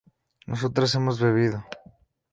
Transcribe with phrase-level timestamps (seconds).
[0.47, 1.63] nosotras hemos bebido